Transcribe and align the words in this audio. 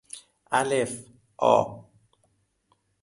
الف 0.51 0.91
آ 1.51 1.85